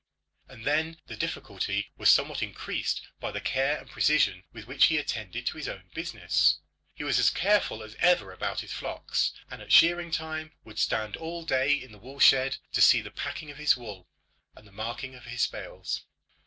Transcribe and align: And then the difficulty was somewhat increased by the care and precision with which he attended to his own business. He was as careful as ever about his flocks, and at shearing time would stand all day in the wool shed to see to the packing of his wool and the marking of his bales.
And 0.49 0.65
then 0.65 0.99
the 1.05 1.15
difficulty 1.15 1.91
was 1.95 2.09
somewhat 2.09 2.41
increased 2.41 3.03
by 3.19 3.29
the 3.31 3.39
care 3.39 3.77
and 3.77 3.87
precision 3.87 4.43
with 4.51 4.65
which 4.65 4.85
he 4.87 4.97
attended 4.97 5.45
to 5.45 5.57
his 5.57 5.67
own 5.69 5.91
business. 5.93 6.57
He 6.95 7.03
was 7.03 7.19
as 7.19 7.29
careful 7.29 7.83
as 7.83 7.95
ever 7.99 8.33
about 8.33 8.61
his 8.61 8.73
flocks, 8.73 9.31
and 9.51 9.61
at 9.61 9.71
shearing 9.71 10.09
time 10.09 10.53
would 10.63 10.79
stand 10.79 11.17
all 11.17 11.45
day 11.45 11.71
in 11.73 11.91
the 11.91 11.99
wool 11.99 12.17
shed 12.19 12.57
to 12.71 12.81
see 12.81 12.97
to 13.03 13.03
the 13.03 13.11
packing 13.15 13.51
of 13.51 13.57
his 13.59 13.77
wool 13.77 14.07
and 14.55 14.65
the 14.67 14.71
marking 14.71 15.13
of 15.13 15.25
his 15.25 15.45
bales. 15.45 16.03